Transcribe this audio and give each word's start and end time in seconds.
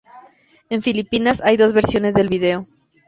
En 0.71 0.81
Filipinas 0.81 1.43
hay 1.45 1.57
dos 1.57 1.73
versiones 1.73 2.15
del 2.15 2.27
vídeo. 2.27 2.61